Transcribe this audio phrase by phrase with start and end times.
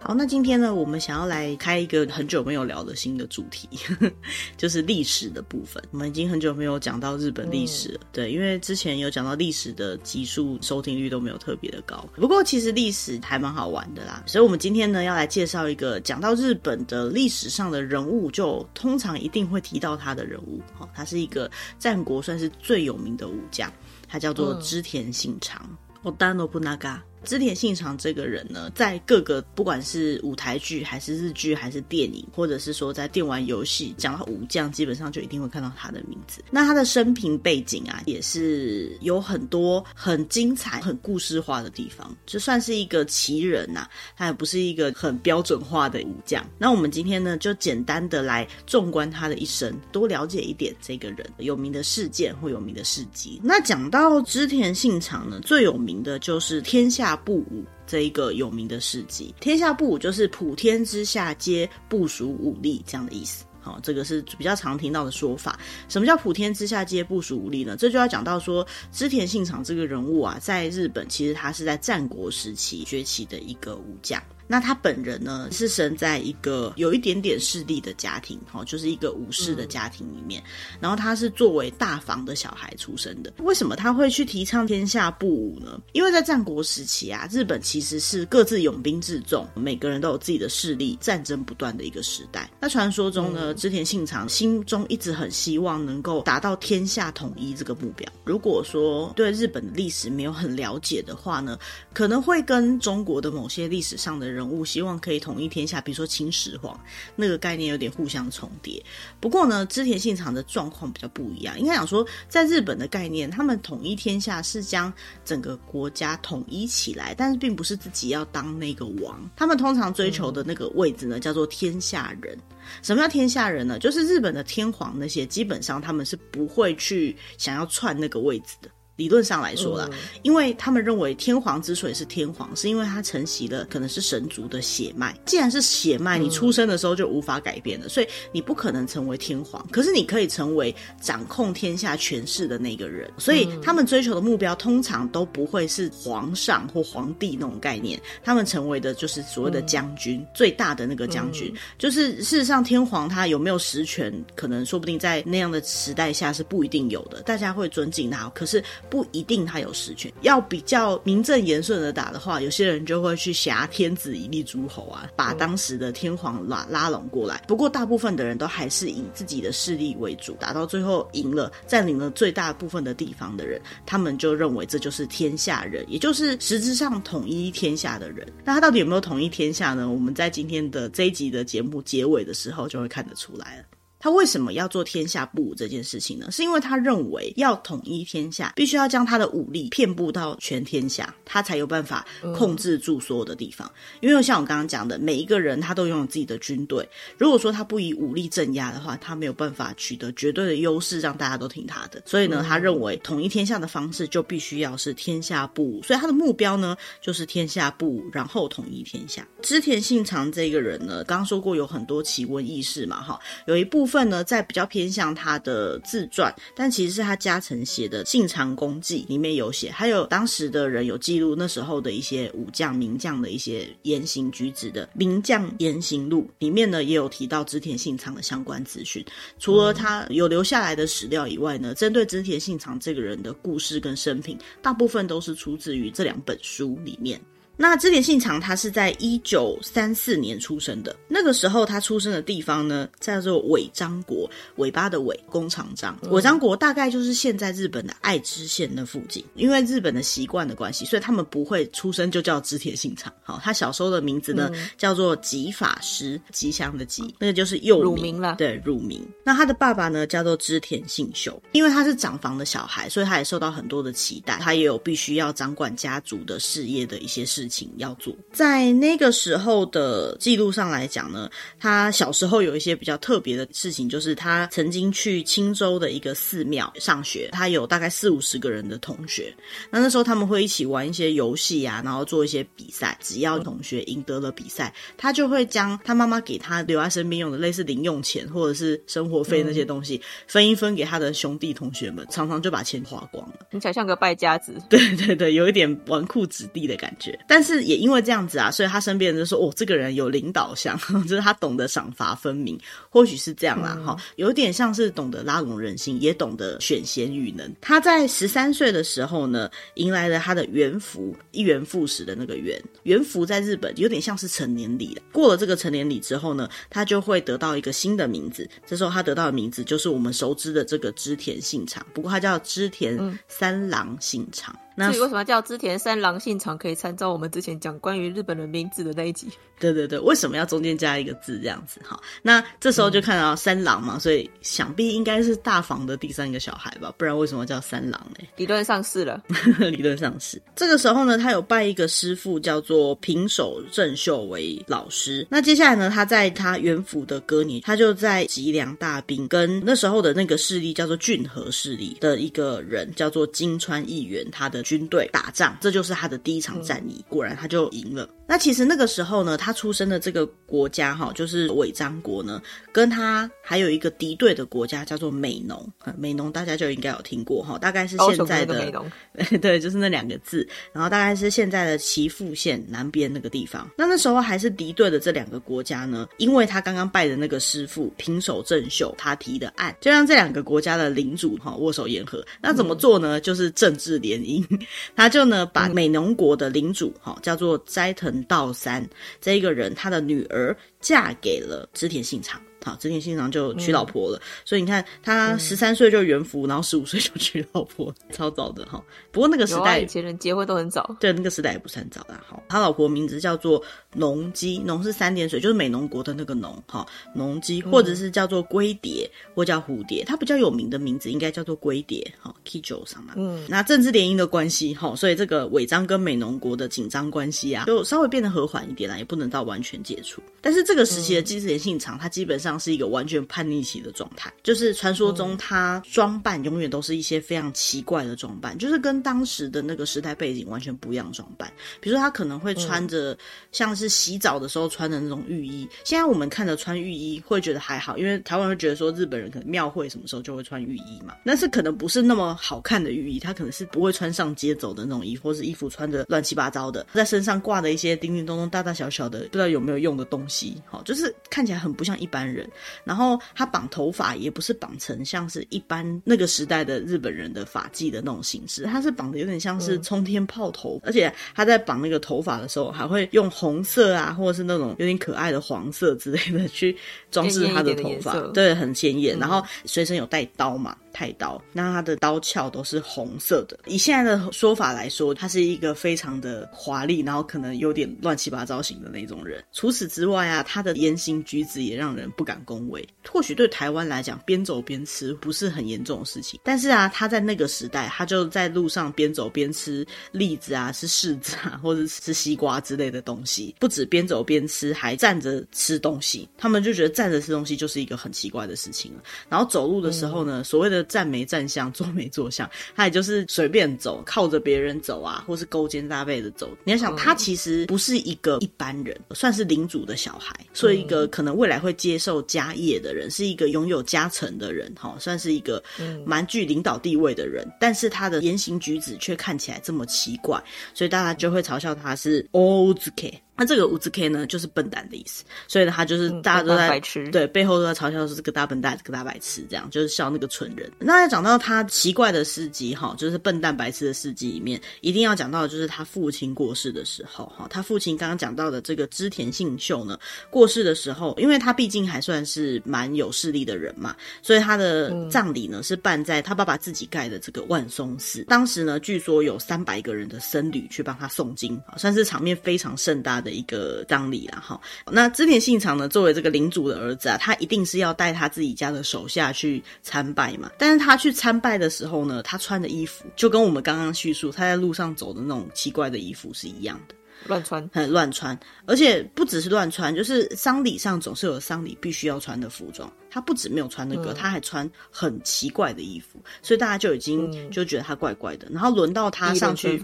[0.00, 4.12] 好，那今天呢，我们想要来开一个很久没有聊的新的主题，呵呵，
[4.56, 5.82] 就是历史的部分。
[5.90, 12.08] 我们已经很久没有讲到日本历史了，嗯、对，因为之前有讲到历史的集数收听率都没有特别的高。
[12.14, 20.62] 不过其实历史还蛮好玩的啦，所以我们今天呢要来介绍一个讲到日本的历史上的人物，就通常一定会提到他的人物。
[20.78, 23.70] 哈，他是一个战国算是最有名的武将，
[24.08, 25.60] 他叫做织田信长。
[26.04, 27.02] 织田信长。
[27.24, 36.42] 织田信长这个人呢，在各个不管是舞台剧还是日剧还是电影，或者是说在电玩游戏，讲到武将，基本上就一定会看到他的名字。
[36.50, 46.44] 那他的生平背景啊，也是有很多很精彩、很故事化的地方，就算是一个奇人呐、他也不是一个很标准化的武将。
[46.56, 53.40] 那我们今天呢，就简单的来纵观他的一生，多了解一点这个人有名的事件或有名的事迹。
[53.42, 57.07] 那讲到织田信长呢，最有名的就是天下。
[57.08, 63.46] 下不武这一个有名的事迹，天下不武就是普天之下皆不属武力这样的意思。
[63.62, 65.58] 好，这个是比较常听到的说法。
[65.88, 67.78] 什么叫普天之下皆不属武力呢？
[67.78, 74.22] 这就要讲到说织田信长这个人物啊，在日本其实他是在战国时期崛起的一个武将。
[74.48, 80.42] 那他本人呢，是生在一个有一点点势力的家庭，哈，就是一个武士的家庭里面。
[80.42, 83.30] 嗯、然后他是作为大房的小孩出生的。
[83.40, 85.78] 为什么他会去提倡天下不武呢？
[85.92, 92.50] 因为在战国时期啊，日本其实是各自拥兵自重，每个人都有自己的势力，战争不断的一个时代。
[92.58, 98.10] 那传说中呢，织田信长心中一直很希望能够达到天下统一这个目标。
[98.24, 101.58] 如果说对日本的历史没有很了解的话呢，
[101.92, 104.37] 可能会跟中国的某些历史上的人。
[104.38, 106.78] 人物希望可以统一天下，比如说秦始皇
[107.16, 108.80] 那个概念有点互相重叠。
[109.18, 111.58] 不过呢，织田信长的状况比较不一样。
[111.58, 114.92] 应该讲说，在日本的概念，他们统一天下是将
[115.24, 119.28] 整个国家统一起来，但是并不是自己要当那个王。
[119.36, 122.38] 他们通常追求的那个位置呢，叫做天下人。
[122.82, 123.78] 什么叫天下人呢？
[123.80, 128.70] 就是日本的天皇那些，基本上他们是不会去想要篡那个位置的。
[128.98, 129.88] 理论上来说啦，
[130.22, 135.16] 因为他们认为天皇之所以是天皇，是因为他承袭了可能是神族的血脉。
[135.24, 139.64] 既然是血脉，你出生的时候就无法改变了，所以你不可能成为天皇。
[139.70, 143.08] 可是你可以成为掌控天下权势的那个人。
[143.18, 151.54] 所以他们追求的目标通常都不会是皇上或皇帝那种概念，他们成为的就是所谓的将军，最大的那个将军。
[151.78, 157.22] 就是事实上，天皇他有没有实权，可能说不定在那样的时代下是不一定有的。
[157.22, 158.60] 大家会尊敬他，可是。
[158.90, 167.42] 不一定他有实权，要比较名正言顺的打的话，有些人就会去挟天子以令诸侯啊，把当时的天皇拉拉拢过来。
[167.46, 178.26] 不过大部分的人都还是以自己的势力为主，打到最后赢了，占领了最大部分的地方的人，他们就认为这就是天下人，也就是实质上统一天下的人。
[178.44, 179.90] 那他到底有没有统一天下呢？
[179.90, 183.77] 我们在今天的这一集的节目结尾的时候就会看得出来了。
[183.98, 186.30] 他为什么要做天下不武这件事情呢？
[186.30, 193.70] 是因为他认为要统一天下，必须要将他的武力遍布到全天下，他才有办法控制住所有的地方。
[194.00, 196.88] 因为像我刚刚讲的，每一个人他都拥有自己的军队。
[197.16, 202.02] 如果说他不以武力镇压的话，他没有办法取得绝对的优势，让大家都听他的。
[202.06, 205.82] 所以呢，他认为统一天下的方式就必须要是天下不武。
[205.82, 209.26] 所以他的目标呢，就是天下不武，然后统一天下。
[209.42, 214.08] 织田信长这个人呢，刚刚说过有很多奇闻异事嘛，哈，有一部分。
[214.08, 229.04] 呢，在比较偏向他的自传，但其实是他家臣写的《信长公记》里面有写，还有当时的人有记录那时候的一些武将名将的一些言行举止的《名将言行录》里面呢，也有提到织田信长的相关资讯。
[229.38, 237.20] 除了他有留下来的史料以外呢，针对织田信长这个人的故事跟生平，大部分都是出自于这两本书里面。
[237.60, 245.98] 那织田信长他是在一九三四年出生的，那个时候他出生的地方呢，叫做尾张国，尾巴的尾，弓长张。
[246.10, 249.24] 尾张国大概就是现在日本的爱知县那附近。
[249.34, 253.12] 因为日本的习惯的关系，所以他们不会出生就叫织田信长。
[253.24, 258.36] 好，他小时候的名字呢，嗯、叫做吉法师，吉祥的吉，那个就是幼名了。
[258.38, 259.04] 对，乳名。
[259.24, 267.47] 那他的爸爸呢，叫做织田信秀，因为他是长房的小孩，所以他也受到很多的期待，他也有必须要掌管家族的事业的一些事。
[267.48, 268.14] 事情要做。
[268.30, 279.34] 在那个时候的记录上来讲呢，他小时候有一些比较特别的事情，就是他曾经去青州的一个寺庙上学，他有大概四五十个人的同学。
[279.70, 282.96] 那那时候他们会一起玩一些游戏啊，然后做一些比赛。
[283.00, 293.46] 只要同学赢得了比赛，他就会将他妈妈给他留在身边用的类似零用钱或者是生活费那些东西分一分给他的兄弟同学们，常常就把钱花光了。
[293.50, 294.54] 你才像个败家子。
[294.68, 297.18] 对对对，有一点纨绔子弟的感觉。
[297.28, 302.58] 但是也因为这样子啊，所以他身边人就说：“哦，这个人有领导相， 就是他懂得赏罚分明。”
[302.90, 307.50] 或许是这样啦，哈、嗯，有点像是懂得拉拢人心，也懂得选贤与能。
[307.60, 312.62] 他在十三岁的时候呢，迎来了他的元服，一元复始的那个元。
[312.84, 315.02] 元服在日本有点像是成年礼了。
[315.12, 318.48] 过了这个成年礼之后呢，他就会得到一个新的名字。
[318.66, 324.54] 这时候他得到的名字就是我们熟知的这个织田信长，不过他叫织田三郎信长。
[324.54, 326.56] 嗯那所以为什么叫织田三郎信长？
[326.56, 329.28] 可以参照我们之前讲关于日本人名字的那一集。
[329.60, 331.80] 对对对，为什么要中间加一个字这样子？
[331.84, 338.24] 哈，那这时候就看到三郎嘛，嗯、所以想必应该是大房的第三个小孩吧，不然为什么叫三郎呢？
[338.36, 339.20] 理论上是了，
[339.58, 340.40] 理论上是。
[340.54, 345.26] 这个时候呢，他有拜一个师傅叫做平手正秀为老师。
[345.28, 354.62] 那接下来呢，他在他元府的歌年，他就在吉良大兵跟那时候的那个势力叫做骏河势力的一个人叫做金川义元，他的。
[354.68, 357.02] 军队打仗，这就是他的第一场战役。
[357.08, 358.06] 果然，他就赢了。
[358.26, 365.66] 那其实那个时候呢，他出生的这个国家哈，就是尾张国呢，跟他还有一个敌对的国家叫做美浓。
[365.96, 368.92] 美浓大家就应该有听过哈，大概是现在的美浓，
[369.40, 370.46] 对，就是那两个字。
[370.74, 373.66] 然后大概是现在的岐阜县南边那个地方。
[373.78, 382.22] 那那时候还是敌对的这两个国家呢，因为他刚刚拜的那个师傅平手正秀他提的案，就让这两个国家的领主哈握手言和。
[382.42, 383.18] 那怎么做呢？
[383.18, 384.44] 就是政治联姻。
[384.96, 388.88] 他就呢把美浓国的领主哈叫做斋藤道三
[389.20, 392.40] 这一个人，他的女儿嫁给了织田信长。
[392.64, 398.82] 好，织田信长就娶老婆了，嗯、所以你看他十三岁就元服，然后十五岁就娶老婆，超早的哈。
[399.18, 402.22] 不过那个时代，以前人结婚都很早，对，那个时代也不算早啦。
[402.28, 403.60] 好，他老婆名字叫做
[403.94, 410.04] 农姬，农是三点水，就是美浓国的那个农哈，农姬，或者是叫做龟蝶，或叫蝴蝶。
[410.04, 413.14] 它比较有名的名字应该叫做龟蝶，哈，Kijo 上嘛。
[413.16, 420.22] 嗯，那政治联姻的关系，哈，所以这个尾张跟美浓国的紧张关系啊，就稍微变得和缓一点啦，也不能到完全解除。
[420.40, 422.58] 但是这个时期的织田信长，他基本上。
[422.58, 431.50] 是一个完全叛逆期的状态，就是传说中他装扮永远都是一些非常奇怪的装扮，就是跟当时的那个时代背景完全不一样的装扮。
[431.80, 433.16] 比如说他可能会穿着
[433.52, 452.46] 像是洗澡的时候穿的那种浴衣，现在我们看着穿浴衣会觉得还好，因为台湾会觉得说日本人可能庙会什么时候就会穿浴衣嘛，但是可能不是那么好看的浴衣，他可能是不会穿上街走的那种衣服，或是衣服穿着乱七八糟的，在身上挂的一些叮叮咚咚、大大小小的不知道有没有用的东西，好，就是看起来很不像一般人。
[452.84, 466.76] 然后他绑头发也不是绑成像是一般那个时代的日本人的发髻的那种形式，他是绑的有点像是冲天炮头，而且他在绑那个头发的时候还会用红色啊，或者是那种有点可爱的黄色之类的去
[467.10, 469.18] 装饰他的头发，对，很鲜艳。
[469.18, 470.76] 然后随身有带刀嘛。
[470.98, 473.56] 太刀，那它的刀鞘都是红色的。
[473.66, 479.40] 以现在的说法来说，他是一个非常的华丽，然后可能有点乱七八糟型的那种人。
[479.52, 482.84] 除此之外啊，他的言行举止也让人不敢恭维。
[483.08, 493.54] 或许对台湾来讲，边走边吃不是很严重的事情，但是啊，他在那个时代，他就在路上边走边吃栗子啊，吃柿子啊，或者吃西瓜之类的东西。
[493.60, 496.28] 不止边走边吃，还站着吃东西。
[496.36, 499.02] 他们就觉得站着吃东西就是一个很奇怪的事情了。
[499.28, 506.50] 然后走路的时候呢，嗯、所谓的站没站相，坐没坐相，他也就是随便走，靠着别人走啊，或是勾肩搭背的走。
[506.64, 515.62] 你要想，他其实不是一个一般人，算是领主的小孩，所以一个可能未来会接受家业的人，是一个拥有家臣的人，哈，算是一个
[516.04, 517.46] 蛮具领导地位的人。
[517.60, 520.42] 但是他的言行举止却看起来这么奇怪，
[520.74, 523.12] 所以大家就会嘲笑他是 Ozuke。
[523.38, 530.68] 那这个五字 K 呢，就是笨蛋的意思，所以呢，他就是大家都在、嗯、对背后都在嘲笑说这个大笨蛋，这个大白痴，这样就是笑那个蠢人。
[530.80, 537.46] 那要讲到他奇怪的事迹哈，就是笨蛋白痴的事迹里面，一定要讲到的就是他父亲过世的时候哈。
[537.48, 539.96] 他父亲刚刚讲到的这个织田信秀呢，
[540.30, 548.24] 过世的时候，因为他毕竟还算是蛮有势力的人嘛，所以他的葬礼呢是办在他爸爸自己盖的这个万松寺。
[548.24, 553.27] 当时呢，据说有三百个人的僧侣去帮他诵经，算是场面非常盛大的。
[553.28, 554.58] 的一个葬礼啦，哈，
[554.90, 560.50] 那织田信长呢，作为这个领主的儿子啊，他一定是要带他自己家的手下去参拜嘛。
[560.58, 566.94] 但是他去参拜的时候呢，他穿的衣服就跟我们刚刚叙述他在路上走的那种奇怪的衣服是一样的。
[567.26, 572.90] 乱穿，很乱穿，而且不只是乱穿，就是丧礼上总是有丧礼必须要穿的服装。
[573.10, 578.46] 他不止没有穿那个，嗯、他还穿很奇怪的衣服，所以大家就已经就觉得他怪怪的。
[578.50, 579.82] 嗯、然后轮到他上去。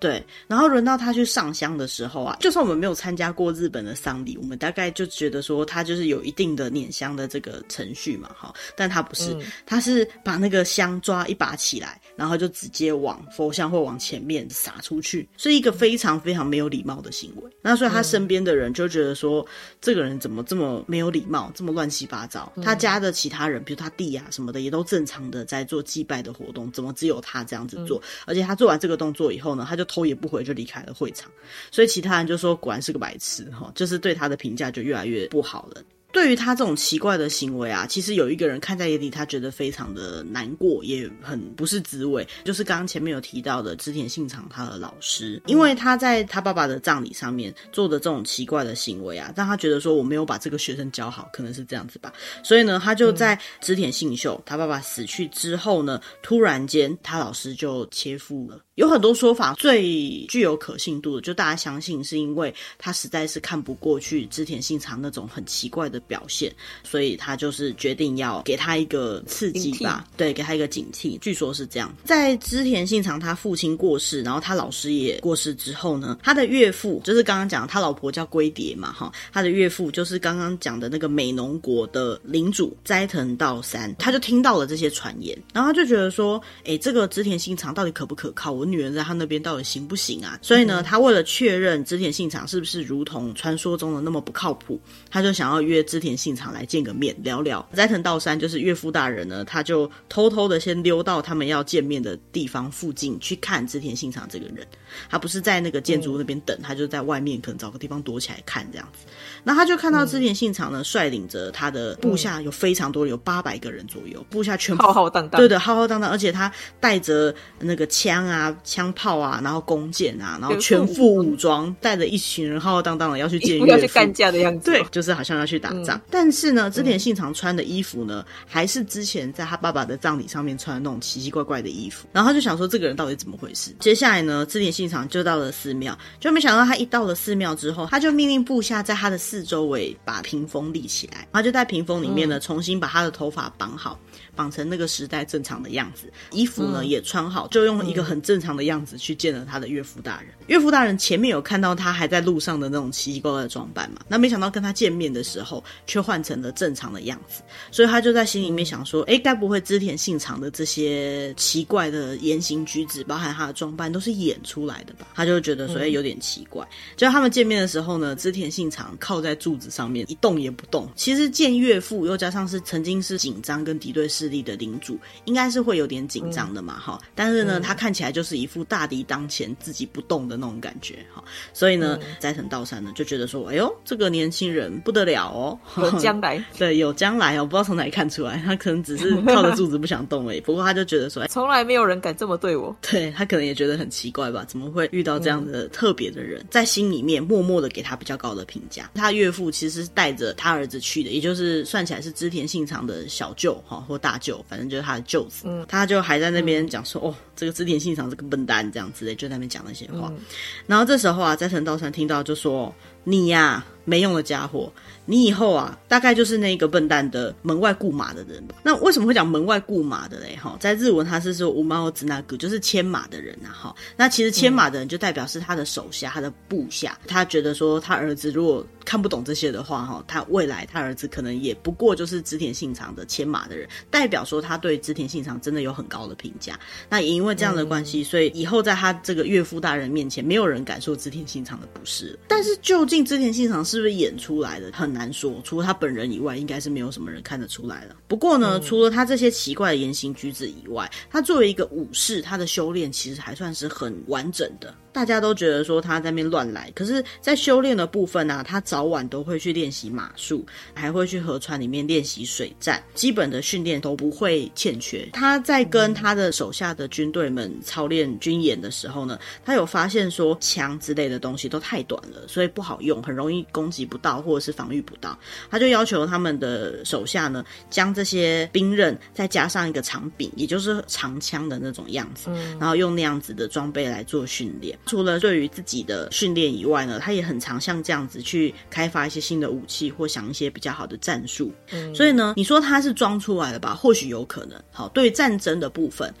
[0.00, 17.50] 对，然后轮到他去上香的时候啊，就算我们没有参加过日本的丧礼，我们大概就觉得说他就是有一定的捻香的这个程序嘛，哈，但他不是，嗯、他是把那个香抓一把起来，然后就直接往佛像或往前面撒出去，是一个非常非常没有礼貌的行为。
[17.62, 19.46] 那所以他身边的人就觉得说，嗯、
[19.80, 22.52] 这个人怎么这么没有礼貌，这么乱七八糟？
[22.56, 27.98] 嗯、他家的其他人，比如他弟啊什么的，也都正常的在做祭拜的活动，怎么只有他这样子做？
[28.00, 29.84] 嗯、而且他做完这个动作以后呢，他就。
[29.94, 31.30] 头也不回就离开了会场，
[31.70, 35.80] 所以其他人就说果然是个白痴哈，就是对他的评价就越来越不好了。
[36.14, 42.24] 对于他这种奇怪的行为啊，其实有一个人看在眼里，他觉得非常的难过，也很不是滋味。
[42.44, 52.12] 就是刚刚前面有提到的织田信长他的老师，因为他在他爸爸的葬礼上面做的这种奇怪的行为啊，让他觉得说我没有把这个学生教好，可能是这样子吧。
[52.44, 58.60] 所以呢，他就在织田信秀他爸爸死去之后呢，突然间他老师就切腹了。
[58.74, 66.52] 有很多说法，最具有可信度的，就大家相信是因为他实在是看不过去织田信长那种很奇怪的表现，
[66.82, 71.16] 所以他就是决定要给他一个刺激吧，对，给他一个警惕。
[71.20, 88.50] 据说是这样，在织田信长他父亲过世，然后他老师也过世之后呢，他的岳父就是刚刚讲他老婆叫龟蝶嘛，哈，他的岳父就是刚刚讲的那个美浓国的领主斋藤道三，他就听到了这些传言，然后他就觉得说，哎，这个织田信长到底可不可靠？
[88.63, 90.38] 我女儿在他那边到底行不行啊？
[90.42, 94.80] 所以呢，他为了确认织田信长是不是如同传说中的那么不靠谱，
[95.10, 97.66] 他就想要约织田信长来见个面聊聊。
[97.74, 104.66] 斋藤道三就是岳父大人呢，他就偷偷的先溜到他们要见面的地方附近去看织田信长这个人。
[105.10, 109.06] 他不是在那个建筑那边等，他就在外面可能找个地方躲起来看这样子。
[109.42, 118.53] 那他就看到织田信长呢，率领着他的部下有非常多，有八百个人左右，部下全部浩浩荡荡，对的，浩浩荡荡，而且他带着那个枪啊。
[118.62, 124.70] 枪炮啊，然后弓箭啊，然后全副武装，带着一群人浩浩荡荡的要去见岳父，要去干架的样子。
[124.70, 125.96] 对，就是好像要去打仗。
[125.96, 132.06] 嗯、但是呢，织田信长穿的衣服呢，嗯、还是之前在他爸爸的葬礼上面穿的那种奇奇怪怪的衣服。
[132.12, 133.74] 然后他就想说，这个人到底怎么回事？
[133.80, 143.98] 接下来呢，织田信长就到了寺庙，就没想到他一到了寺庙之后，他就命令部下在他的四周围把屏风立起来，然后就在屏风里面呢，嗯、重新把他的头发绑好。
[144.34, 150.30] 绑成那个时代正常的样子，衣服呢、嗯、也穿好，就用一个很正常的样子去见了他的岳父大人。
[150.40, 165.06] 嗯、岳父大人前面有看到他还在路上的那种奇奇怪怪的装扮嘛，那没想到跟他见面的时候却换成了正常的样子，所以他就在心里面想说：哎，该不会织田信长的这些奇怪的言行举止，包含他的装扮，都是演出来的吧？
[165.14, 166.66] 他就觉得说：哎，有点奇怪。
[166.96, 170.88] 就他们见面的时候呢，织田信长靠在柱子上面一动也不动。
[170.96, 198.90] 其实见岳父，又加上是曾经是紧张跟敌对势力的领主应该是会有点紧张的嘛，哈、嗯，但是呢，嗯、他看起来就是一副大敌当前、自己不动的那种感觉，哈，所以呢，斋、嗯、藤道三呢就觉得说，哎呦，这个年轻人不得了哦，有将来，对，有将来哦，不知道从哪里看出来，他可能只是靠着柱子不想动而已，不过他就觉得说， 从来没有人敢这么对我，对，他可能也觉得很奇怪吧，怎么会遇到这样的特别的人，嗯、在心里面默默的给他比较高的评价。
[198.94, 204.44] 他岳父其实是带着他儿子去的，也就是算起来是织田信长的小舅哈或大舅。
[204.48, 210.08] 反正就是他的舅子，嗯、他就还在那边讲说：“嗯、哦，这个织田信长这个笨蛋，这样之类，就在那边讲那些话。
[210.10, 210.18] 嗯”
[210.66, 212.74] 然后这时候啊，斋藤道三听到就说
[213.04, 214.72] ：“你呀、啊，没用的家伙。”
[215.06, 218.54] 你以后啊，大概就是那个笨蛋的门外雇马的人吧。
[218.62, 220.34] 那为什么会讲门外雇马的嘞？
[220.42, 223.50] 哈，在日文他是说无猫子那个，就是牵马的人呐。
[223.52, 226.98] 哈，那其实牵马的人就代表是他的手下，他的部下。
[227.06, 236.58] 他觉得说他儿子如果看不懂这些的话，哈，他未来他儿子可能也不过就是织田信长的牵马的人，代表说他对织田信长真的有很高的评价。
[236.88, 242.18] 那也因为这样的关系，所以以后在他这个岳父大人面前，没有人敢说织田信长的不是。
[242.26, 244.70] 但是究竟织田信长是不是演出来的？
[244.72, 244.94] 很。
[244.94, 247.96] 难说，除了他本人以外，应该是没有什么人看得出来了。
[248.06, 254.72] 不过呢，嗯、除了他这些奇怪的言行举止以外，他作为一个武士，他的修炼其实还算是很完整的。
[254.92, 265.04] 大家都觉得说他在那边乱来，可是，在修炼的部分呢、啊，他早晚都会去练习马术，还会去河川里面练习水战，基本的训练都不会欠缺。
[265.12, 275.18] 他在跟他的手下的军队们操练军演的时候呢，他有发现说枪之类的东西都太短了，所以不好用，很容易攻攻击不到或者是防御不到，
[275.50, 282.28] 他就要求他们的手下呢，将这些兵刃再加上一个长柄，也就是长枪的那种样子，
[282.60, 284.78] 然后用那样子的装备来做训练。
[284.84, 291.50] 除了对于自己的训练以外呢，他也很常像这样子去开发一些新的武器，或想一些比较好的战术。
[291.94, 293.74] 所以呢，你说他是装出来的吧？
[293.74, 294.62] 或许有可能。
[294.70, 296.12] 好，对战争的部分。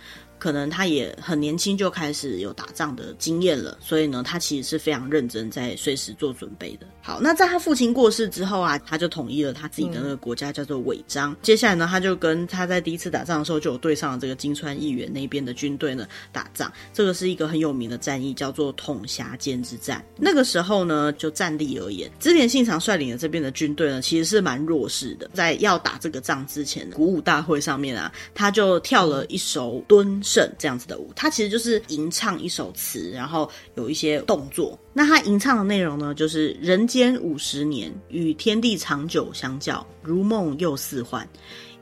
[0.44, 6.86] 可能他也很年轻就开始有打仗的经验了，所以呢，他其实是非常认真，在随时做准备的。
[7.00, 11.32] 好，那在他父亲过世之后啊，他就统一了他自己的那个国家，叫做尾张。
[11.32, 16.70] 嗯、接下来呢，他就跟他在第一次打仗的时候就有对上了这个金川议员那边的军队呢打仗。
[16.92, 20.04] 这个是一个很有名的战役，叫做统辖间之战。
[20.14, 25.30] 那个时候呢，就战力而言，织田信长率领的这边的军队呢，其实是蛮弱势的。
[25.32, 30.22] 在要打这个仗之前，鼓舞大会上面啊，他就跳了一首敦。
[30.58, 34.78] 这样子的舞，它其实就是吟唱一首词，然后有一些动作。
[34.92, 41.28] 那它吟唱的内容呢，就是“人间五十年，与天地长久相较，如梦又似幻。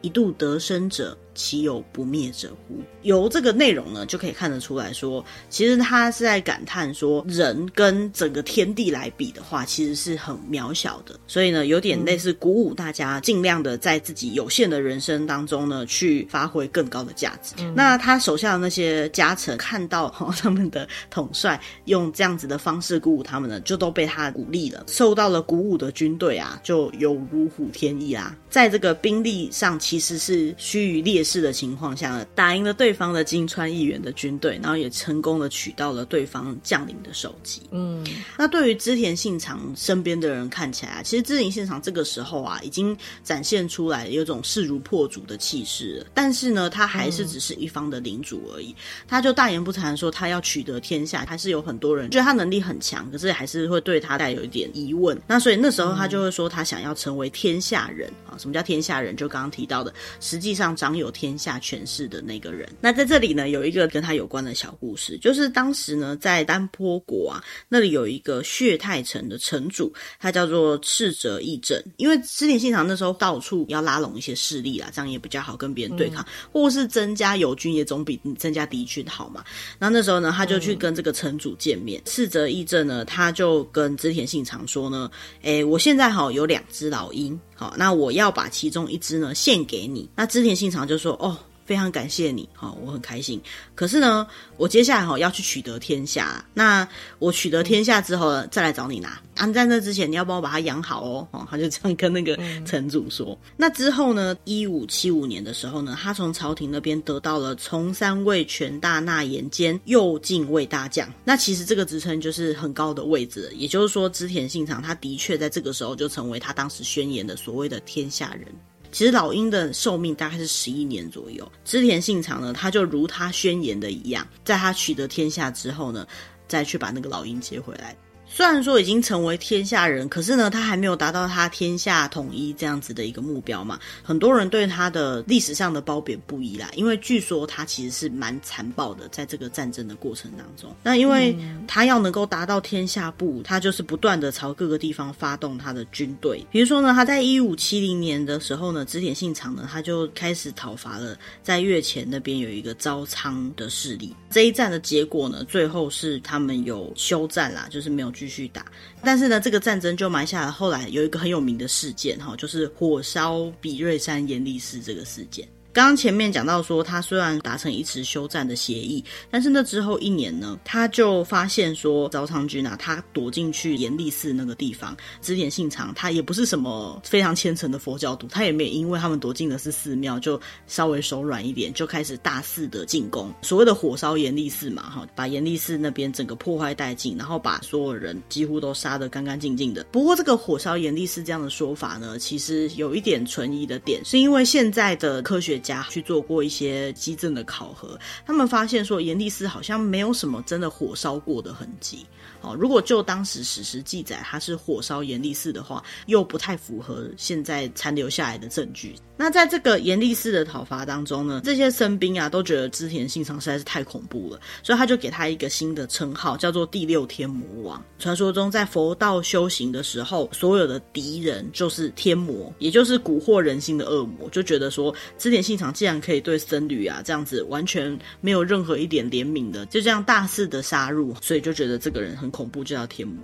[0.01, 2.81] 一度得生者。”岂有不灭者乎？
[3.03, 11.19] 由这个内容呢，就可以看得出来说，其实他是在感叹说，人跟整个天地来比的话，其实是很渺小的。
[11.27, 17.55] 所以呢，有点类似鼓舞大家，尽量的在自己有限的人生当中呢，去发挥更高的价值。
[17.59, 24.85] 嗯、那他手下的那些家臣看到、哦、他们的统帅用这样子的方式鼓舞他们呢，就都被他鼓励了。
[24.87, 37.63] 受到了鼓舞的军队啊，就有如虎添翼啊，在这个兵力上其实是须臾劣势的情况下呢，打赢了对方的金川议员的军队，然后也成功的取到了对方将领的首级。
[37.71, 38.07] 嗯，
[38.39, 46.07] 那对于织田信长身边的人看起来啊，其实织田信长这个时候啊，已经展现出来有种势如破竹的气势了。
[46.15, 48.77] 但是呢，他还是只是一方的领主而已，嗯、
[49.09, 55.21] 他就大言不惭说他要取得天下，还是有很多人觉得他能力很强，可是还是会对他带有一点疑问。
[55.27, 58.37] 那所以那时候他就会说他想要成为天下人啊。
[58.39, 59.15] 什么叫天下人？
[59.15, 62.69] 就刚刚提到的，实际上长有天下权势的那个人。
[62.81, 71.81] 那在这里呢，有一个跟他有关的小故事，就是当时呢，在丹坡国啊，那里有一个血太城的城主，他叫做赤泽义政。
[71.99, 79.45] 因为织田信长那时候到处要拉拢一些势力啦，这样也比较好跟别人对抗，嗯、或是增加友军，也总比增加敌军好嘛。
[79.79, 82.01] 然后那时候呢，他就去跟这个城主见面。
[82.01, 85.11] 嗯、赤泽义政呢，他就跟织田信长说呢，
[85.43, 87.39] 诶，我现在哈有两只老鹰。
[87.55, 90.09] 好，那我要把其中一只呢献给你。
[90.17, 93.41] 那织田信长就说：“哦。”非常感谢你，好，我很开心。
[93.77, 96.45] 可是呢，我接下来哈要去取得天下。
[96.53, 96.87] 那
[97.21, 99.11] 我取得天下之后呢，再来找你拿。
[99.37, 101.27] 啊，在那之前，你要帮我把它养好哦。
[101.31, 102.37] 哦，他就这样跟那个
[102.67, 103.29] 城主说。
[103.31, 111.09] 嗯、那之后呢，一五七五年的时候呢，他从朝廷那边得到了从三位权大纳言兼右近卫大将。
[111.25, 118.49] 那其实这个职称就是很高的位置，也就是说，织田信长他的确在这个时候就成为他当时宣言的所谓的天下人。
[118.93, 121.51] 其实老鹰的寿命大概是十一年左右。
[121.65, 126.07] 织田信长呢，他就如他宣言的一样，在他取得天下之后呢，
[126.47, 127.97] 再去把那个老鹰接回来。
[128.35, 133.79] 虽然说已经成为天下人，可是呢，他还没有达到他天下统一这样子的一个目标嘛。
[134.03, 140.75] 很多人对他的历史上的褒贬不一啦，因为据说他其实是蛮残暴的，在这个战争的过程当中。
[140.83, 141.37] 那因为
[141.69, 146.43] 他要能够达到天下布，他就是不断的朝各个地方发动他的军队。
[146.51, 154.17] 比如说呢，他在一五七零年的时候呢，织田信长呢，他就开始讨伐了在越前那边有一个朝仓的势力。
[154.31, 158.11] 这一战的结果呢，最后是他们有休战啦，就是没有。
[158.23, 158.65] 继续打，
[159.03, 165.49] 但是呢，这个战争就埋下了后来有一个很有名的事件，哈，就是火烧比瑞山延历士这个事件。
[165.73, 174.95] 刚刚前面讲到说，他虽然达成一次休战的协议，但是那之后一年呢，他就发现说，朝仓军啊，他躲进去延历寺那个地方。
[175.23, 183.33] 指点信长他也不是什么非常虔诚的佛教徒，他也没有因为他们躲进的是寺庙，就稍微手软一点，就开始大肆的进攻。
[183.41, 189.83] 所谓的火烧延历寺嘛，哈，把延历寺那边整个破坏殆尽，然后把所有人几乎都杀得干干净净的。
[189.85, 202.07] 不过这个火烧延历寺这样的说法呢，其实有一点存疑的点，是因为现在的科学家去做过一些基证的考核，他们发现说延历寺好像没有什么真的火烧过的痕迹。
[202.43, 208.97] 哦，如果就当时史实记载它是火烧延历寺的话，又不太符合现在残留下来的证据。
[209.17, 217.85] 那在这个延历寺的讨伐当中呢，这些僧兵啊都觉得织田信长实在是太恐怖了，所以他就给他一个新的称号，叫做第六天魔王。
[218.01, 233.17] 传说中在佛道修行的时候，所有的敌人就是天魔，也就是蛊惑人心的恶魔，就觉得说织田信信长既然可以对僧侣啊这样子完全没有任何一点怜悯的，就这样大肆的杀戮，所以就觉得这个人很恐怖，就叫天魔。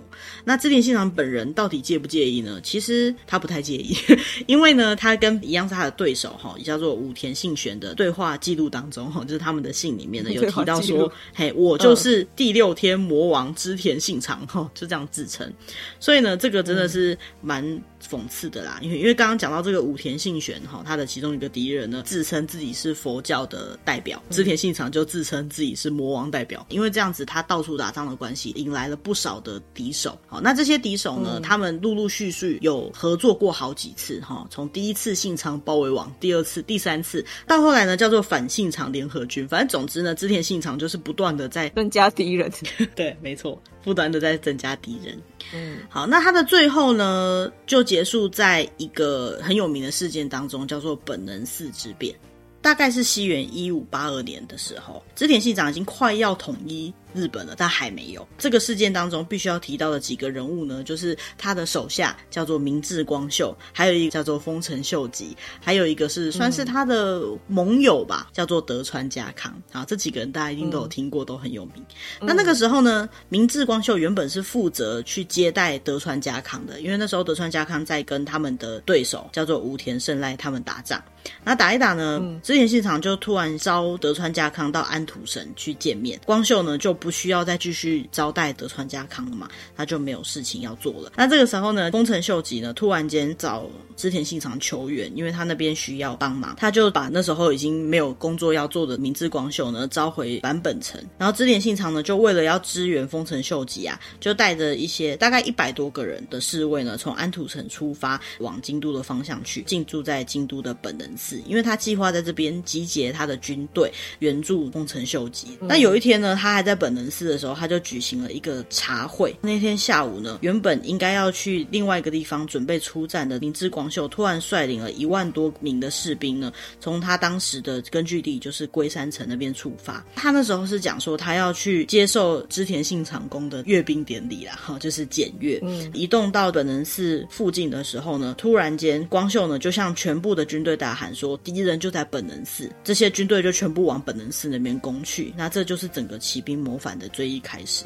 [0.45, 2.61] 那织田信长本人到底介不介意呢？
[2.63, 3.97] 其实他不太介意，
[4.47, 15.51] 因为呢，他跟一样是他的对手哈，也叫做武田信玄的对话记录当中哈， 就是他们的信里面呢有提到说，嘿，我就是第六天魔王织田信长哈，就这样自称。
[15.99, 30.17] 所以呢，这个真的是蛮讽刺的啦，因为因为刚刚讲到这个武田信玄哈，他的其中一个敌人呢，自称自己是佛教的代表，织田信长就自称自己是魔王代表，因为这样子他到处打仗的关系，引来了不少的敌手。
[30.27, 39.47] 好，那这些敌手呢，他们陆陆续续有合作过好几次哈，从第一次信长包围网，第二次、第三次，到后来呢，叫做反信长联合军。
[39.47, 42.51] 反正总之呢，织田信长就是不断的在增加敌人。
[42.95, 45.17] 对，没错，不断的在增加敌人。
[45.53, 52.15] 嗯，好，那他的最后呢，就结束在一个很有名的事件当中，叫做本能寺之变。
[52.61, 58.27] 大概是西元一五八二年的时候，织田信长已经快要统一日本了，但还没有。
[58.37, 69.59] 这个事件当中必须要提到的几个人物呢，就是他的手下叫做明智光秀，还有一个叫做丰臣秀吉，还有一个是算是他的盟友吧，嗯、叫做德川家康。
[69.71, 71.83] 啊，这几个人大家一定都有听过，嗯、都很有名。
[72.21, 81.01] 那那个时候呢，明智光秀原本是负责去接待德川家康的，因为那时候德川家康在跟他们的对手叫做武田胜赖他们打仗。
[81.43, 91.11] 那打一打呢，织田信长就突然招德川家康到安土城去见面，光秀呢就不需要再继续招待德川家康了嘛，他就没有事情要做了。
[91.15, 115.57] 那这个时候呢，丰臣秀吉呢突然间找织田信长求援，因为他那边需要帮忙，他就把那时候已经没有工作要做的明智光秀呢召回坂本城，然后织田信长呢就为了要支援丰臣秀吉啊，就带着一些大概一百多个人的侍卫呢，从安土城出发往京都的方向去，进驻在京都的本能寺，因为他计划在这边集结他的军队援助丰臣秀吉。
[115.61, 119.35] 那有一天呢，他还在本能寺的时候，他就举行了一个茶会。
[119.41, 130.05] 那天下午呢，原本应该要去另外一个地方准备出战的明智光秀，突然率领了一万多名的士兵呢，从他当时的根据地就是龟山城那边出发。
[130.15, 135.59] 他那时候是讲说，他要去接受织田信长公的阅兵典礼啦，哈，就是检阅。
[135.63, 141.39] 嗯，移动到本能寺附近的时候呢，突然间光秀呢就向全部的军队大喊说。
[141.41, 145.33] 敌人就在本能寺，这些军队就全部往本能寺那边攻去。
[145.35, 147.85] 那这就是整个骑兵反的追忆开始。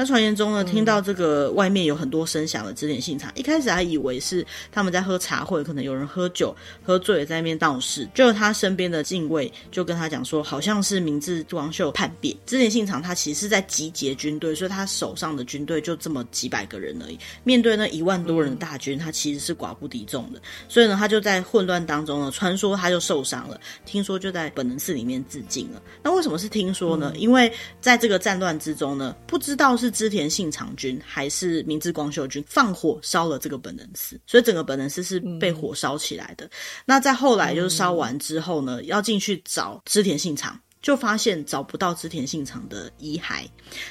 [0.00, 8.08] 那传言中呢，听到这个外面有很多声响的织田信长，一开始还以为是他们在喝茶会，可能有人喝酒喝醉了在那边闹事。
[8.14, 12.34] 就他身边的近卫就跟他讲说，好像是明智光秀叛变。
[12.46, 17.18] 织田信长他其实是在集结军队，所以他手上的军队就这么几百个人而已。
[17.44, 20.40] 面对那一万多人的大军，他其实是寡不敌众的。
[20.66, 25.82] 所以呢，他就在混乱当中呢，传说他就受伤了，听说就在本能寺里面自尽了。
[26.02, 27.12] 那为什么是听说呢？
[27.18, 29.89] 因为在这个战乱之中呢，不知道是。
[29.90, 36.46] 织田信长军还是明智光秀军放火烧了这个本能寺，所以整个本能寺是被火烧起来的。
[36.46, 36.50] 嗯、
[36.86, 43.44] 那在后来就是烧完之后呢，要进去找织田信长，就发现找不到织田信长的遗骸。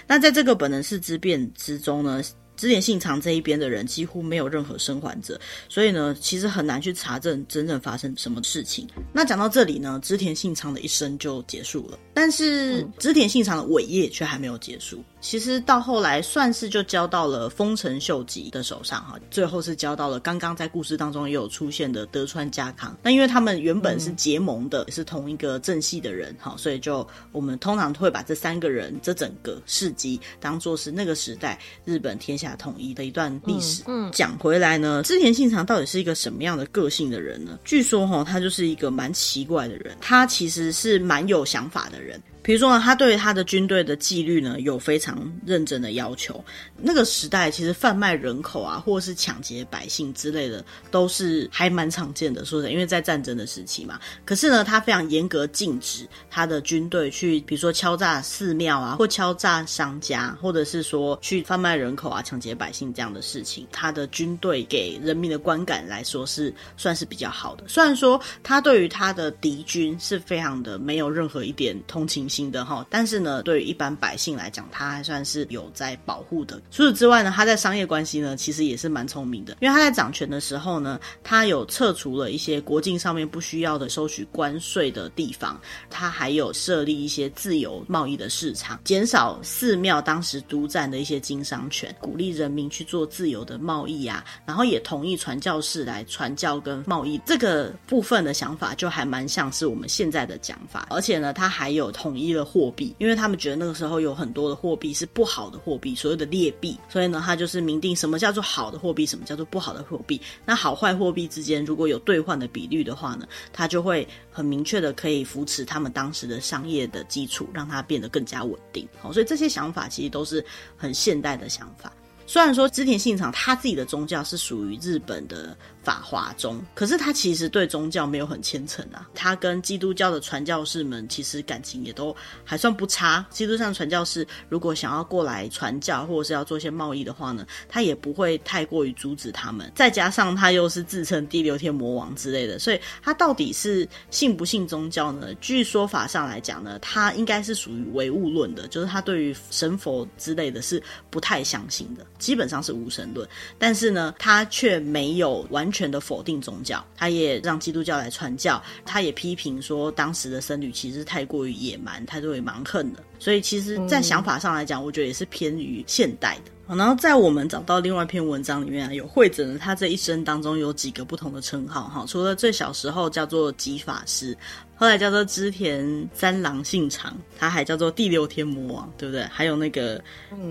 [0.07, 2.23] 那在这个本能寺之变之中呢，
[2.55, 8.85] 织田信长这一边的人几乎没有任何生还者，所以呢，其实很难去查证真正发生什么事情。
[9.13, 15.01] 那讲到这里呢，织田信长的一生就结束了，但是织田信长的伟业却还没有结束。
[15.21, 22.97] 其实到后来算是就交到了丰臣秀吉的手上哈，最后是交到了刚刚在故事当中也有出现的德川家康。
[23.03, 33.83] 那因为他们原本是结盟的，嗯、是同一个正系的人哈，所以就我们通常会把这三个人这整个事迹当做是那个时代日本天下统一的一段历史。
[33.87, 37.59] 嗯，讲、嗯、回来呢，织田信长到底是一个什么样的个性的人呢？
[37.65, 42.21] 据说哈，他就是一个蛮奇怪的人，他其实是蛮有想法的人。
[42.41, 45.08] 比如说呢，他对他的军队的纪律呢有非常
[45.45, 46.43] 认真的要求。
[46.75, 52.43] 那个时代其实贩卖人口啊，或者是抢劫百姓之类的，都是还蛮常见的。
[52.43, 53.97] 说的，因为在战争的时期嘛。
[54.25, 63.65] 可是呢，他非常严格禁止他的军队去，比如说敲诈寺庙啊，或敲诈商家，或者是说去贩卖人口啊、抢劫百姓这样的事情。
[63.71, 67.63] 他的军队给人民的观感来说是算是比较好的。
[67.67, 72.39] 虽然说他对于他的敌军是非常的没有任何一点同情心。
[72.49, 76.61] 的哈，但是呢，对于一般百姓来讲，他还算是有在保护的。
[76.69, 85.57] 除此之外呢，他在商业关系呢，其实也是蛮聪明的，因为他在掌权的时候呢，他有撤除了一些国境上面不需要的收取关税的地方，
[85.89, 110.19] 他还有设立一些自由贸易的市场，减少寺庙当时独占的一些经商权，鼓励人民去做自由的贸易啊，然后也同意传教士来传教跟贸易这个部分的想法，就还蛮像是我们现在的讲法，而且呢，他还有统一了货币，因为他们觉得那个时候有很多的货币是不好的货币，所谓的劣币，所以呢，他就是明定什么叫做好的货币，什么叫做不好的货币。
[110.45, 118.87] 那好坏货币之间如果有兑换的比率的话呢，他就会很明确的可以扶持他们当时的商业的基础，让它变得更加稳定。
[118.99, 120.43] 好，所以这些想法其实都是
[120.77, 121.91] 很现代的想法。
[122.27, 125.57] 虽然说织田信长他自己的宗教是属于日本的。
[125.81, 129.07] 法华宗，可是他其实对宗教没有很虔诚啊。
[129.15, 133.25] 他跟基督教的传教士们其实感情也都还算不差。
[133.29, 139.71] 基督教传教士如果想要过来传教，或者是要做一些贸易的话呢，他也不会太过于阻止他们。
[139.73, 145.33] 再加上他又是自称第六天魔王之类的，所以他到底是信不信宗教呢？
[145.35, 153.27] 据说法上来讲呢，他应该是属于唯物论的，就是他对于神佛之类的是不太相信的，基本上是无神论。
[153.57, 155.69] 但是呢，他却没有完。
[155.71, 166.51] 全全的否定宗教，他也让基督教来传教，他也批评说当时的僧侣其实太过于野蛮，太过于蛮横的，所以其实，在想法上来讲，我觉得也是偏于现代的。
[166.67, 166.77] 嗯。
[166.77, 174.37] 然后在我们找到另外一篇文章里面啊，有汇整了他这一生当中有几个不同的称号哈，除了最小时候叫做吉法师。
[174.75, 179.23] 后来叫做织田三郎信长，他还叫做第六天魔王，对不对？
[179.25, 180.01] 还有那个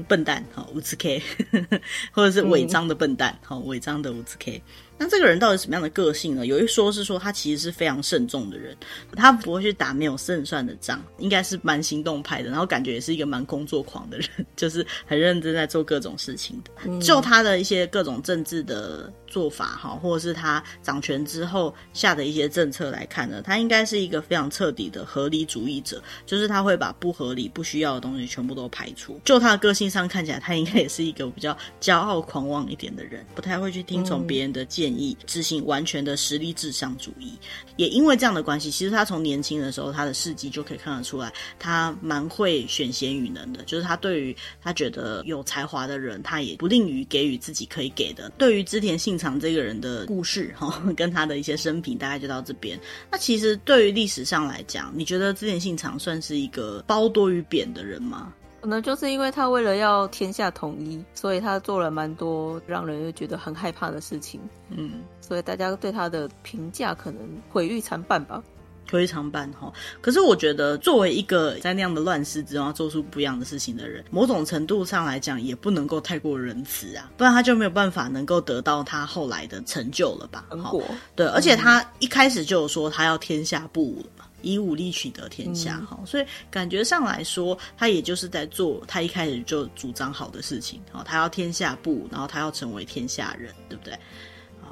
[0.07, 1.23] 笨蛋，哈五次 K，
[2.13, 4.63] 或者是违章的笨蛋，哈违章的五次 K。
[4.99, 6.45] 那这个人到底什么样的个性呢？
[6.47, 8.77] 有一说是说他其实是非常慎重的人，
[9.17, 16.99] 他不会去打没有胜算的仗，应该是蛮行动派的，然后感觉也是一个蛮工作狂的人， 就是很认真在做各种事情的。
[17.01, 29.21] 就他的一些各种政治的做法哈，或者是他掌权之后下的一些政策来看呢，他应该是一个非常彻底的合理主义者，就是他会把不合理、不需要的东西全部都排除。
[29.25, 37.33] 就他的个性上看起来，他应该也是一个比较骄傲狂妄一点的人，不太会去听从别人的建议，意执行完全的实力至上主义。
[37.77, 43.63] 也因为这样的关系，其实他从年轻的时候，他的事迹就可以看得出来，他蛮会选贤与能的。
[43.65, 48.29] 就是他对于他觉得有才华的人，他也不吝于给予自己可以给的。
[48.39, 52.79] 对于织田信长这个人的故事哈， 跟他的一些生平，大概就到这边。
[53.11, 58.33] 那其实对于历史上来讲，你觉得织田信长算是一个褒多于贬的人吗？
[58.61, 64.41] 可能就是因为他为了要天下统一，所以他做了蛮多让人又觉得很害怕的事情。
[64.71, 68.43] 嗯，所以大家对他的评价可能毁誉参半吧。
[68.87, 80.47] 非常棒哈，可是我觉得作为一个在那样的乱世之中要做出不一样的事情的人，某种程度上来讲也不能够太过仁慈啊，不然他就没有办法能够得到他后来的成就了吧？
[80.49, 80.83] 成果
[81.15, 93.99] 对，而且他一开始就有说他要天下不武了嘛，以武力取得天下哈，嗯，所以感觉上来说，他也就是在做他一开始就主张好的事情，好，他要天下布，然后他要成为天下人，对不对？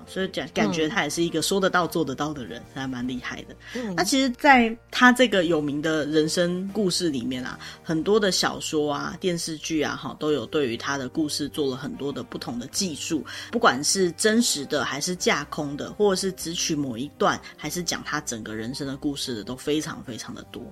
[0.07, 3.57] 所以感感觉他也是一个说得到做得到的人，还蛮厉害的。
[3.75, 20.63] 嗯，那其实，在他这个有名的人生故事里面啊，很多的小说啊、电视剧啊，哈，都有对于他的故事做了很多的不同的技术，不管是真实的还是架空的，或者是只取某一段，还是讲他整个人生的故事的，都非常非常的多。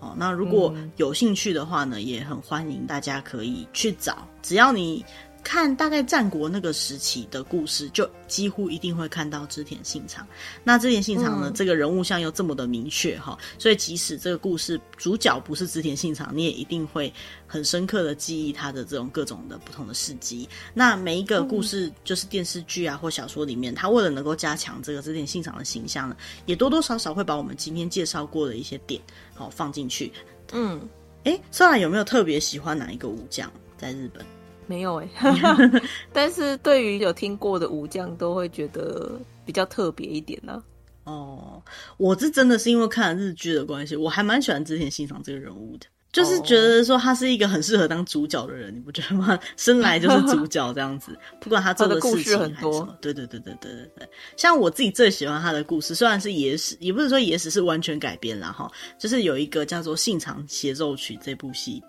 [0.00, 5.04] 哦，那如果有兴趣的话呢，也很欢迎大家可以去找，只要你。
[5.44, 10.26] 看大概战国那个时期的故事，就几乎一定会看到织田信长。
[10.64, 17.12] 那织田信长呢，嗯、这个人物像又这么的明确哈，所以即使这个故事主角不是织田信长，你也一定会
[17.46, 20.48] 很深刻的记忆他的这种各种的不同的事迹。
[20.72, 29.00] 那每一个故事，就是电视剧啊或小说里面，他为了能够加强这个织田信长的形象呢，也多多少少会把我们今天介绍过的一些点
[29.34, 30.10] 好放进去。
[30.52, 30.80] 嗯，
[31.24, 34.24] 哎，Sora 有没有特别喜欢哪一个武将在日本？
[34.66, 40.62] 没有哎、欸， 但是对于有听过的武将，都会觉得比较特别一点呢、
[41.04, 41.12] 啊。
[41.12, 41.62] 哦，
[41.98, 49.38] 我是真的是因为看了日剧的关系，我还蛮喜欢之前欣赏这个人物的，就是觉得说他是一个很适合当主角的人，你不觉得吗？
[49.56, 52.88] 生来就是主角这样子，不管他做的事情很多。
[53.02, 54.08] 对对对对对对对。
[54.36, 61.82] 像我自己最喜欢他的故事，虽然是野史，也不是说野史是完全改编了哈，就是有一个叫做《信长协奏曲》这部戏。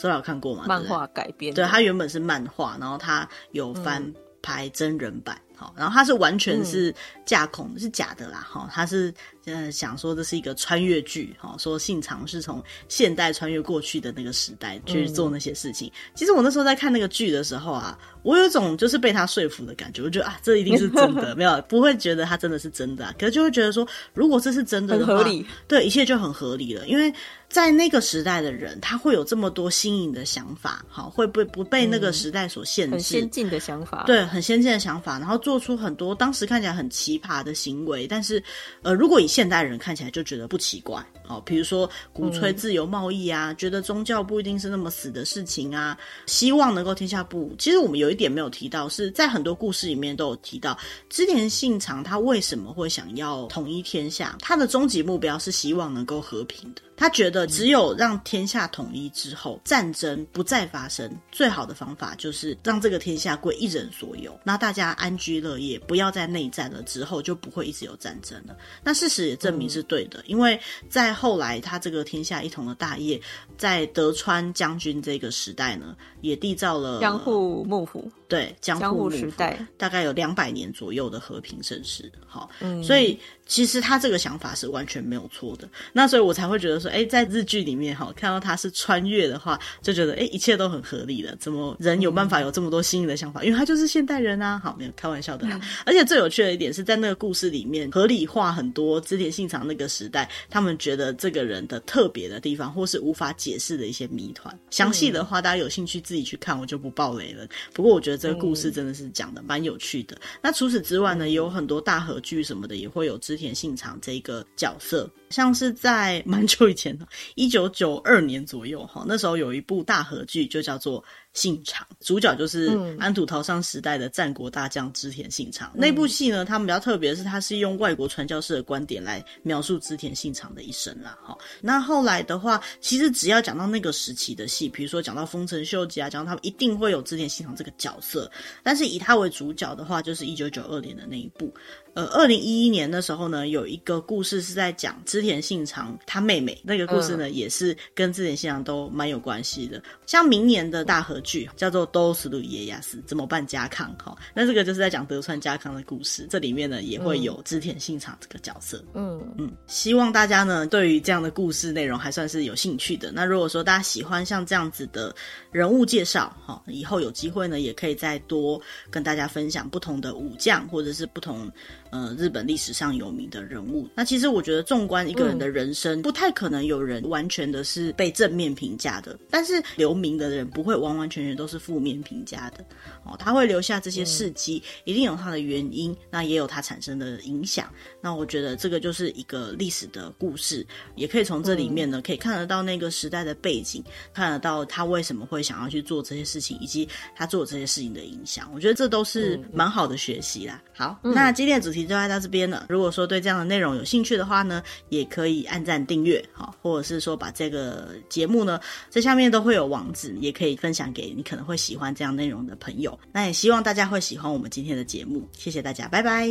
[0.00, 0.64] 所以有看过吗？
[0.66, 4.02] 漫画改编，对，它原本是漫画，然后它有翻
[4.40, 6.94] 拍真人版，好、嗯，然后它是完全是
[7.26, 9.12] 架空，嗯、是假的啦，哈，它是
[9.44, 15.88] 呃想说这是一个穿越剧，哈，说信长是从现代穿越过去的那个时代去做那些事情。
[15.88, 27.12] 嗯、其实我那时候在看那个剧的时候啊，我有一种就是被他说服的感觉，我觉得啊，这一定是真的， 没有不会觉得他真的是真的、啊，可是就会觉得说，如果这是真的的话，很合理，对，一切就很合理了，因为。
[27.50, 32.90] 在那个时代的人，他会有这么多新颖的想法，好，会不不被那个时代所限制？
[32.90, 38.40] 嗯、很先进的想法，对，很先进的想法，然后做出很多当时看起来很奇葩的行为，但是，
[38.82, 47.52] 呃，如果以现代人看起来就觉得不奇怪，哦，比如说鼓吹自由贸易啊，嗯、觉得宗教不一定是那么死的事情啊，希望能够天下不。
[47.58, 54.36] 其实我们有一点没有提到，是在很多故事里面都有提到，织田信长他为什么会想要统一天下？
[54.40, 56.82] 他的终极目标是希望能够和平的。
[57.00, 68.54] 他觉得只有让天下统一之后，战争不再发生，最好的方法就是让这个天下归一人所有，那大家安居乐业，不要再内战了，之后就不会一直有战争了。
[68.84, 70.60] 那事实也证明是对的，嗯、因为
[70.90, 73.18] 在后来他这个天下一统的大业，
[73.56, 78.12] 在德川将军这个时代呢，也缔造了江户幕府。
[78.30, 85.68] 对，江户时代大概有两百年左右的和平盛世，好，嗯、所以其实他这个想法是完全没有错的。
[85.92, 91.34] 那所以我才会觉得说，哎，在日剧里面哈，看到他是穿越的话，就觉得哎，一切都很合理的。
[91.40, 93.42] 怎么人有办法有这么多新颖的想法？
[93.42, 95.44] 因为他就是现代人啊，好，没有开玩笑的。
[95.48, 104.56] 嗯、而且最有趣的一点是在那个故事里面合理化很多织田信长那个时代，他们觉得这个人的特别的地方，或是无法解释的一些谜团。
[104.70, 107.44] 详细的话，大家有兴趣自己去看，我就不爆雷了。
[107.72, 108.19] 不过我觉得。
[108.20, 110.20] 这个故事真的是讲的蛮有趣的。
[110.42, 115.10] 那除此之外呢，也有很多大合剧什么的，也会有织田信长这个角色。
[115.30, 121.00] 像是在蛮久以前的， 一九九二年左右，哈，那时候有一部大合剧，就叫做
[121.32, 125.70] 《信长》，主角就是安土桃山时代的战国大将织田信长。
[125.74, 131.16] 嗯、那部戏呢，他们比较特别的是，他是用外国传教士的观点来描述织田信长的一生啦。
[131.22, 138.30] 哈，那后来的话，其实只要讲到那个时期的戏，比如说讲到丰臣秀吉啊，讲到他们一定会有织田信长这个角色。
[138.64, 141.54] 但是以他为主角的话，就是一九九二年的那一部。
[141.95, 149.81] 呃，二零一一年的时候呢，有一个故事是在讲织田信长他妹妹，那个故事呢，嗯、也是跟织田信长都蛮有关系的。
[150.05, 153.95] 像明年的大河剧叫做《どうする家康》，怎么办家康？
[153.97, 158.83] 哈，那这个就是在讲德川家康的故事，这里面呢也会有织田信长这个角色。
[158.93, 163.09] 嗯嗯，希望大家呢对于这样的故事内容还算是有兴趣的。
[163.13, 165.15] 那如果说大家喜欢像这样子的
[165.49, 171.49] 人物介绍，哈，以后有机会呢也可以再多跟大家分享不同的武将或者是不同。
[171.90, 179.18] 呃，日本历史上有名的人物，那其实我觉得，纵观一个人的人生，不太可能有人完全的是被正面评价的。
[179.28, 182.64] 但是留名的人不会完完全全都是负面评价的，
[183.04, 187.68] 哦，他会留下这些事迹，一定有他的原因，那也有他产生的影响。
[188.00, 193.82] 那我觉得这个就是一个历史的故事，也可以从这里面呢，可以看得到那个时代的背景，
[194.14, 198.48] 看得到他为什么会想要去做这些事情，以及他做这些事情的影响。
[198.54, 200.62] 我觉得这都是蛮好的学习啦。
[200.72, 201.79] 好，那今天的主题。
[201.84, 202.66] 就到这边了。
[202.68, 212.98] 如果说对这样的内容有兴趣的话呢，也可以按赞订阅，好，或者是说把这个节目呢，在下面都会有网址，也可以分享给你可能会喜欢这样内容的朋友。
[213.12, 216.28] 那也希望大家会喜欢我们今天的节目，谢谢大家，拜拜，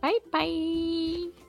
[0.00, 1.47] 拜拜。